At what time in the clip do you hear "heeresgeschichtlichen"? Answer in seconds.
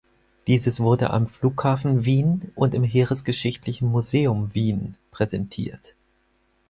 2.83-3.87